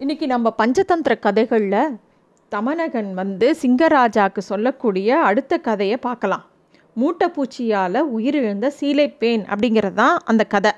[0.00, 1.94] இன்னைக்கு நம்ம பஞ்சதந்திர கதைகளில்
[2.52, 6.44] தமனகன் வந்து சிங்கராஜாக்கு சொல்லக்கூடிய அடுத்த கதையை பார்க்கலாம்.
[6.96, 10.72] மூட்டைப்பூச்சியால் உயிரிழந்த சீலைப்பேன் அப்படிங்கிறது தான் அந்த கதை.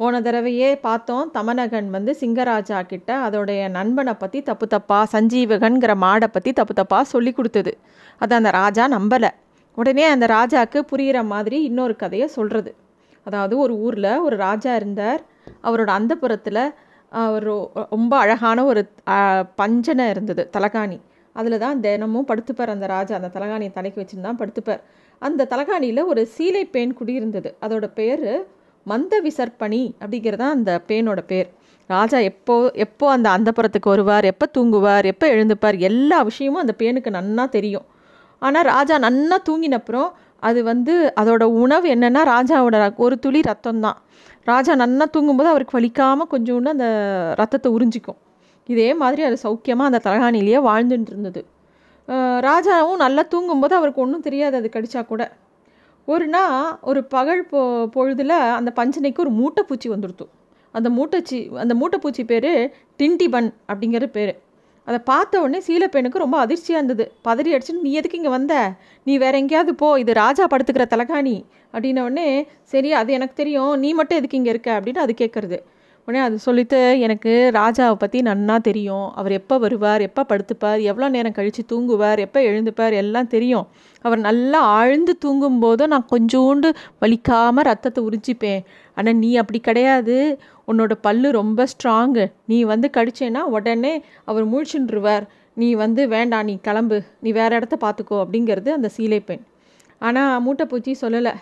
[0.00, 6.52] போன தடவையே பார்த்தோம் தமனகன் வந்து சிங்கராஜா கிட்ட அதோடைய நண்பனை பற்றி தப்பு தப்பா சஞ்சீவகன்கிற மாடை பற்றி
[6.60, 7.74] தப்பு தப்பா சொல்லி கொடுத்தது.
[8.20, 9.32] அதை அந்த ராஜா நம்பலை.
[9.78, 12.72] உடனே அந்த ராஜாவுக்கு புரிகிற மாதிரி இன்னொரு கதையை சொல்கிறது
[13.26, 15.20] அதாவது ஒரு ஊரில் ஒரு ராஜா இருந்தார்.
[15.68, 16.64] அவரோட அந்தப்புறத்தில்
[17.36, 17.52] ஒரு
[17.94, 18.82] ரொம்ப அழகான ஒரு
[19.60, 20.98] பஞ்சனை இருந்தது தலகாணி.
[21.36, 23.14] அதில் தான் தினமும் படுத்துப்பார் அந்த ராஜா.
[23.20, 24.82] அந்த தலகாணியை தலைக்கு வச்சுருந்தான் படுத்துப்பார்.
[25.22, 27.50] அந்த தலகாணியில் ஒரு சீலை பேன் குடியிருந்தது.
[27.64, 28.28] அதோட பேர்
[28.86, 31.48] மந்த விசர்ப்பணி அப்படிங்கிறது தான் அந்த பேனோட பேர்.
[31.90, 37.44] ராஜா எப்போ எப்போ அந்த அந்தப்புறத்துக்கு வருவார் எப்போ தூங்குவார் எப்போ எழுந்துப்பார் எல்லா விஷயமும் அந்த பேனுக்கு நன்னா
[37.56, 37.86] தெரியும்.
[38.42, 40.08] ஆனால் ராஜா நன்னா தூங்கினப்புறம்
[40.48, 43.98] அது வந்து அதோட உணவு என்னென்னா ராஜாவோட ஒரு துளி ரத்தம் தான்
[44.50, 46.88] ராஜா நல்லா தூங்கும்போது அவருக்கு வலிக்காமல் கொஞ்சோண்டு அந்த
[47.40, 48.18] ரத்தத்தை உறிஞ்சிக்கும்.
[48.68, 51.42] இதே மாதிரி அது சௌக்கியமாக அந்த தலகாணிலேயே வாழ்ந்துட்டு இருந்தது
[52.48, 55.22] ராஜாவும் நல்லா தூங்கும்போது அவருக்கு ஒன்றும் தெரியாது அது கடிச்சா கூட.
[56.08, 56.56] ஒரு நாள்
[56.90, 57.60] ஒரு பகல் பொ
[57.94, 60.26] பொழுதில் அந்த பஞ்சனைக்கு ஒரு மூட்டைப்பூச்சி வந்துடுத்து.
[60.74, 62.50] அந்த மூட்டைச்சி அந்த மூட்டைப்பூச்சி பேர்
[63.00, 64.34] டிண்டிபன் அப்படிங்கிற பேர்.
[64.86, 67.04] அதை பார்த்த உடனே சீலப்பெண்ணுக்கு ரொம்ப அதிர்ச்சியாக இருந்தது.
[67.24, 68.54] பதறி அடிச்சுன்னு நீ எதுக்கு இங்கே வந்த?
[69.04, 69.98] நீ வேற எங்கேயாவது போ.
[69.98, 71.36] இது ராஜா படுத்துக்கிற தலகாணி.
[71.74, 72.28] அப்படின்ன உடனே
[72.62, 73.72] சரி அது எனக்கு தெரியும்.
[73.76, 74.80] நீ மட்டும் எதுக்கு இங்கே இருக்க?
[74.80, 75.60] அப்படின்னு அது கேட்குறது
[76.08, 79.06] உடனே அது சொல்லிட்டு எனக்கு ராஜாவை பற்றி நன்னா தெரியும்.
[79.14, 80.00] அவர் எப்போ வருவார்?
[80.00, 80.80] எப்போ படுத்துப்பார்?
[80.80, 82.18] எவ்வளோ நேரம் கழித்து தூங்குவார்?
[82.18, 82.94] எப்போ எழுந்துப்பார்?
[83.02, 83.66] எல்லாம் தெரியும்.
[84.04, 88.60] அவர் நல்லா ஆழ்ந்து தூங்கும்போதும் நான் கொஞ்சோண்டு வலிக்காமல் ரத்தத்தை உறிஞ்சிப்பேன்.
[88.94, 90.18] ஆனால் நீ அப்படி கிடையாது.
[90.68, 95.26] உன்னோட பல்லு ரொம்ப ஸ்ட்ராங்கு நீ வந்து கடிச்சேன்னா உடனே அவர் முழிச்சுன்றுவார்.
[95.54, 97.02] நீ வந்து வேண்டாம் நீ கிளம்பு.
[97.20, 99.42] நீ வேறு இடத்த பார்த்துக்கோ அப்படிங்கிறது அந்த சீலை பெண்.
[99.98, 101.34] ஆனால் மூட்டைப்பூச்சி சொல்லலை.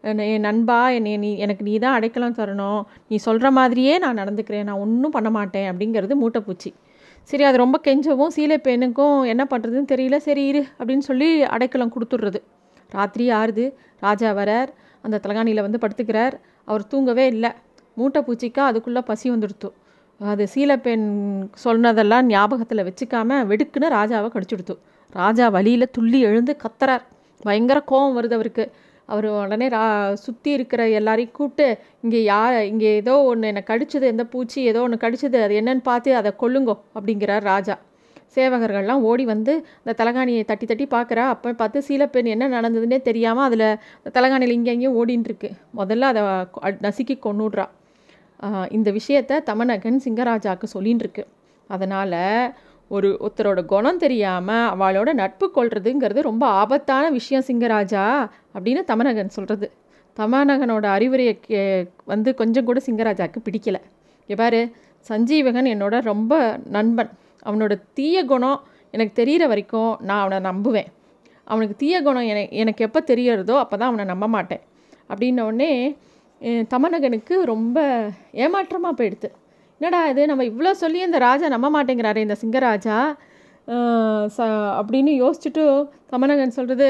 [0.00, 2.82] என் நண்பா என்னை நீ எனக்கு நீ தான் அடைக்கலம் தரணும்.
[3.08, 4.62] நீ சொல்கிற மாதிரியே நான் நடந்துக்கிறேன்.
[4.62, 5.72] நான் ஒன்றும் பண்ண மாட்டேன்.
[5.72, 6.70] அப்படிங்கிறது மூட்டைப்பூச்சி.
[7.22, 10.16] சரி அது ரொம்ப கெஞ்சவும் சீலை பெண்ணுக்கும் என்ன பண்ணுறதுன்னு தெரியல.
[10.16, 10.64] சரி இரு.
[10.78, 12.40] அப்படின்னு சொல்லி அடைக்கலம் கொடுத்துட்றது.
[12.90, 13.72] ராத்திரி ஆறுது.
[14.00, 14.68] ராஜா வரார்.
[15.02, 16.32] அந்த தலகாணியில் வந்து படுத்துக்கிறார்.
[16.64, 17.50] அவர் தூங்கவே இல்லை.
[17.98, 19.68] மூட்டை பூச்சிக்கா அதுக்குள்ளே பசி வந்துடுத்து.
[20.20, 21.06] அது சீலப்பெண்
[21.64, 24.74] சொன்னதெல்லாம் ஞாபகத்தில் வச்சுக்காம வெடுக்குன்னு ராஜாவை கடிச்சுடுத்து.
[25.20, 27.04] ராஜா வழியில் துள்ளி எழுந்து கத்துறார்.
[27.46, 28.64] பயங்கர கோபம் வருது அவருக்கு.
[29.12, 29.82] அவர் உடனே ரா
[30.26, 31.66] சுற்றி இருக்கிற எல்லாரையும் கூப்பிட்டு
[32.04, 36.14] இங்கே யார் இங்கே ஏதோ ஒன்று என்னை கடிச்சது எந்த பூச்சி ஏதோ ஒன்று கடிச்சது அது என்னன்னு பார்த்து
[36.20, 37.74] அதை கொல்லுங்கோ அப்படிங்கிறார் ராஜா.
[38.36, 39.52] சேவகர்கள்லாம் ஓடி வந்து
[39.82, 41.24] அந்த தலகாணியை தட்டி தட்டி பார்க்குறா.
[41.34, 43.68] அப்போ பார்த்து சீலப்பெண் என்ன நடந்ததுன்னே தெரியாமல் அதில்
[44.16, 45.50] தலகாணியில் இங்கே அங்கேயும் ஓடின்னு இருக்கு.
[45.80, 46.22] முதல்ல அதை
[46.86, 47.66] நசுக்கி கொண்டுடுறா
[48.70, 51.24] இந்த விஷயத்த தமநகன் சிங்கராஜாவுக்கு சொல்லின்னு இருக்கு
[51.70, 52.20] அதனால்
[52.90, 58.04] ஒரு ஒருத்தரோட குணம் தெரியாமல் அவளோட நட்பு கொள்றதுங்கிறது ரொம்ப ஆபத்தான விஷயம் சிங்கராஜா
[58.54, 59.68] அப்படின்னு தமநகன் சொல்கிறது
[60.16, 61.60] தமநகனோட அறிவுரையை கே
[62.04, 63.80] வந்து கொஞ்சம் கூட சிங்கராஜாவுக்கு பிடிக்கலை.
[64.28, 64.60] எவ்வாறு
[65.06, 66.34] சஞ்சீவகன் என்னோட ரொம்ப
[66.76, 67.10] நண்பன்.
[67.46, 68.60] அவனோட தீய குணம்
[68.94, 70.88] எனக்கு தெரிகிற வரைக்கும் நான் அவனை நம்புவேன்.
[71.46, 74.62] அவனுக்கு தீய குணம் என எனக்கு எப்போ தெரியறதோ அப்போ தான் அவனை நம்ப மாட்டேன்.
[75.10, 75.72] அப்படின்னோடனே
[76.72, 77.78] தமனகனுக்கு ரொம்ப
[78.44, 79.28] ஏமாற்றமாக போயிடுது
[79.80, 80.22] என்னடா இது?
[80.30, 82.96] நம்ம இவ்வளோ சொல்லி இந்த ராஜா நம்ப மாட்டேங்கிறாரு இந்த சிங்கராஜா.
[84.36, 84.38] ச
[84.80, 85.62] அப்படின்னு யோசிச்சுட்டு
[86.12, 86.88] தமனகன் சொல்கிறது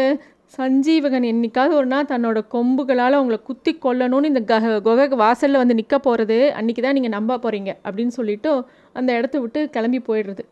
[0.57, 5.99] சஞ்சீவகன் என்னைக்காவது ஒரு நாள் தன்னோட கொம்புகளால் அவங்கள குத்தி கொல்லணும்னு இந்த க குகை வாசலில் வந்து நிற்க
[5.99, 8.51] போகிறது அன்றைக்கி தான் நீங்கள் நம்ப போகிறீங்க அப்படின்னு சொல்லிவிட்டு
[8.93, 10.45] அந்த இடத்த விட்டு கிளம்பி போயிடுறது.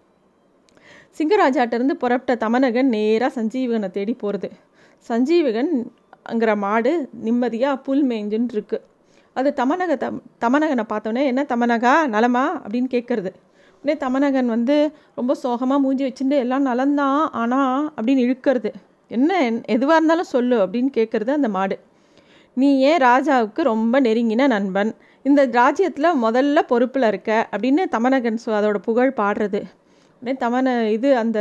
[1.19, 4.51] சிங்கராஜாட்டிருந்து புறப்பட்ட தமனகன் நேராக சஞ்சீவகனை தேடி போகிறது
[5.11, 5.73] சஞ்சீவகன்
[6.33, 6.93] அங்கிற மாடு
[7.27, 8.85] நிம்மதியாக புல் மேய்ஞ்சுன்னு இருக்குது
[9.35, 12.63] அது தமனக தம் தமனகனை பார்த்தோன்னே என்ன தமனகா நலமா?
[12.67, 13.31] அப்படின்னு கேட்குறது.
[13.83, 18.73] உடனே தமனகன் வந்து ரொம்ப சோகமாக மூஞ்சி வச்சுட்டு எல்லாம் நலந்தான் ஆனால் அப்படின்னு இழுக்கிறது.
[19.09, 21.79] என்ன எதுவாக இருந்தாலும் சொல்லு அப்படின்னு கேட்குறது அந்த மாடு.
[22.55, 24.95] நீ ஏன் ராஜாவுக்கு ரொம்ப நெருங்கின நண்பன்?
[25.23, 29.63] இந்த ராஜ்யத்தில் முதல்ல பொறுப்பில் இருக்க அப்படின்னு தமனகன் அதோட புகழ் பாடுறது.
[30.43, 31.39] தமன இது அந்த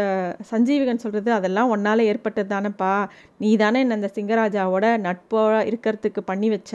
[0.51, 2.93] சஞ்சீவிகன் சொல்கிறது அதெல்லாம் உன்னால் ஏற்பட்டது தானேப்பா.
[3.41, 6.73] நீ தானே என்ன அந்த சிங்கராஜாவோட நட்போட இருக்கிறதுக்கு பண்ணி வச்ச.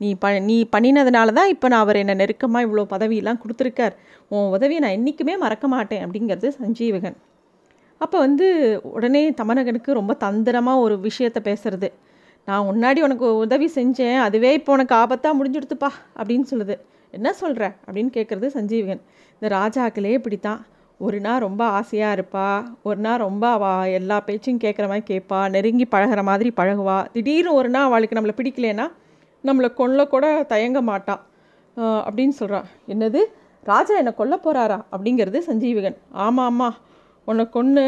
[0.00, 3.94] நீ ப நீ பண்ணினதுனால தான் இப்போ நான் அவர் என்னை நெருக்கமாக இவ்வளோ பதவியெல்லாம் கொடுத்துருக்கார்.
[4.32, 7.18] உன் உதவியை நான் என்றைக்குமே மறக்க மாட்டேன் அப்படிங்கிறது சஞ்சீவகன்.
[8.00, 8.46] அப்போ வந்து
[8.96, 11.88] உடனே தமனகனுக்கு ரொம்ப தந்திரமாக ஒரு விஷயத்த பேசுறது.
[12.48, 16.74] நான் முன்னாடி உனக்கு உதவி செஞ்சேன் அதுவே இப்போ உனக்கு ஆபத்தாக முடிஞ்சுடுத்துப்பா அப்படின்னு சொல்லுது.
[17.14, 19.02] என்ன சொல்கிற அப்படின்னு கேட்குறது சஞ்சீவகன்.
[19.36, 20.60] இந்த ராஜாக்களே இப்படி தான்
[21.04, 22.46] ஒரு நாள் ரொம்ப ஆசையாக இருப்பா
[22.88, 26.98] ஒரு நாள் ரொம்ப அவள் எல்லா பேச்சும் கேட்குற மாதிரி கேட்பா நெருங்கி பழகிற மாதிரி பழகுவா.
[27.14, 28.86] திடீர்னு ஒரு நாள் அவளுக்கு நம்மளை பிடிக்கலனா
[29.44, 31.22] நம்மளை கொல்ல கூட தயங்க மாட்டான்
[32.06, 33.20] அப்படின்னு சொல்கிறான் என்னது?
[33.66, 35.98] ராஜா என்னை கொல்ல போகிறாரா அப்படிங்கிறது சஞ்சீவிகன்.
[36.24, 36.76] ஆமாம் ஆமாம்
[37.28, 37.84] உன்னை கொன்று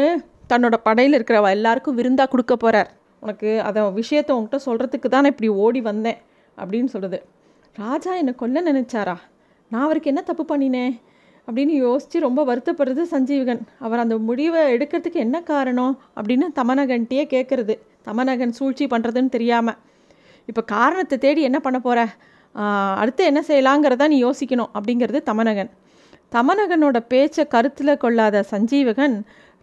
[0.51, 2.89] தன்னோட படையில் இருக்கிறவ எல்லாருக்கும் விருந்தாக கொடுக்க போகிறார்
[3.23, 6.19] உனக்கு அதை விஷயத்த உன்கிட்ட சொல்கிறதுக்கு தான் இப்படி ஓடி வந்தேன்
[6.57, 7.19] அப்படின்னு சொல்கிறது
[7.75, 9.15] ராஜா என்னை கொல்ல நினச்சாரா?
[9.71, 10.93] நான் அவருக்கு என்ன தப்பு பண்ணினேன்?
[11.47, 13.61] அப்படின்னு யோசித்து ரொம்ப வருத்தப்படுறது சஞ்சீவகன்.
[13.85, 17.75] அவர் அந்த முடிவை எடுக்கிறதுக்கு என்ன காரணம் அப்படின்னு தமனகன்ட்டே கேட்குறது
[18.07, 19.77] தமனகன் சூழ்ச்சி பண்ணுறதுன்னு தெரியாமல்
[20.47, 22.01] இப்போ காரணத்தை தேடி என்ன பண்ண போகிற
[23.01, 25.71] அடுத்து என்ன செய்யலாங்கிறத நீ யோசிக்கணும் அப்படிங்கிறது தமனகன்.
[26.35, 29.15] தமனகனோட பேச்சை கருத்தில் கொள்ளாத சஞ்சீவகன்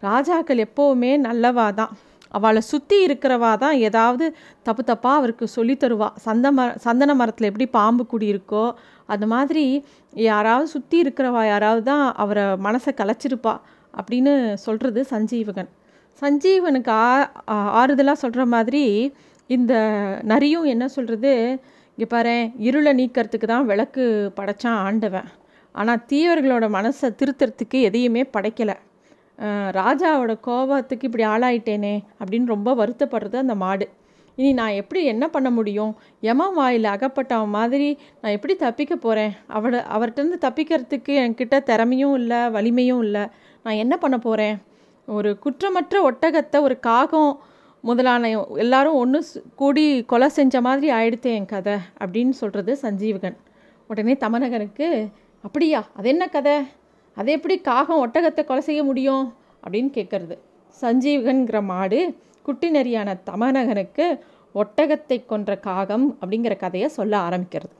[0.03, 1.93] ராஜாக்கள் எப்போவுமே நல்லவா தான்
[2.31, 4.25] அவளை சுற்றி இருக்கிறவா தான் ஏதாவது
[4.61, 8.63] தப்பு தப்பாக அவருக்கு சொல்லித்தருவா சந்த மர சந்தன மரத்தில் எப்படி பாம்பு குடி இருக்கோ
[9.13, 9.63] அந்த மாதிரி
[10.29, 13.53] யாராவது சுற்றி இருக்கிறவா யாராவது தான் அவரை மனசை கலைச்சிருப்பா
[13.93, 14.33] அப்படின்னு
[14.65, 15.69] சொல்கிறது சஞ்சீவகன்.
[16.21, 16.91] சஞ்சீவனுக்கு
[17.53, 18.83] ஆ ஆறுதலாக சொல்கிற மாதிரி
[19.49, 19.73] இந்த
[20.31, 21.31] நரியும் என்ன சொல்கிறது
[21.97, 22.35] இங்கே பாரு
[22.67, 24.05] இருளை நீக்கிறதுக்கு தான் விளக்கு
[24.37, 25.27] படைச்சான் ஆண்டவன்.
[25.75, 28.75] ஆனால் தீவர்களோட மனசை திருத்துறதுக்கு எதையுமே படைக்கலை.
[29.79, 33.87] ராஜாவோட கோபத்துக்கு இப்படி ஆளாயிட்டேனே அப்படின்னு ரொம்ப வருத்தப்படுறது அந்த மாடு.
[34.37, 35.91] இனி நான் எப்படி என்ன பண்ண முடியும்?
[36.21, 37.89] யம வாயில் அகப்பட்ட மாதிரி
[38.21, 43.23] நான் எப்படி தப்பிக்க போகிறேன் அவட அவர்கிட்டருந்து தப்பிக்கிறதுக்கு என்கிட்ட திறமையும் இல்லை வலிமையும் இல்லை.
[43.65, 44.57] நான் என்ன பண்ண போகிறேன்
[45.07, 47.31] ஒரு குற்றமற்ற ஒட்டகத்தை ஒரு காகம்
[47.83, 49.19] முதலான எல்லாரும் ஒன்று
[49.55, 53.37] கூடி கொலை செஞ்ச மாதிரி ஆயிடுத்து என் கதை அப்படின்னு சொல்கிறது சஞ்சீவகன்.
[53.87, 54.87] உடனே தமனகனுக்கு
[55.43, 55.81] அப்படியா?
[55.97, 56.55] அது என்ன கதை?
[57.17, 59.25] அது எப்படி காகம் ஒட்டகத்தை கொலை செய்ய முடியும்?
[59.63, 60.35] அப்படின்னு கேட்குறது
[60.81, 61.99] சஞ்சீவகன்கிற மாடு
[62.45, 64.05] குட்டி நெறியான தமனகனுக்கு
[64.55, 67.73] ஒட்டகத்தை கொன்ற காகம் அப்படிங்கிற கதையை சொல்ல ஆரம்பிக்கிறது.